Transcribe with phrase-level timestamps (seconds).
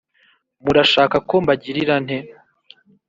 [0.63, 2.17] Murashaka ko mbagirira nte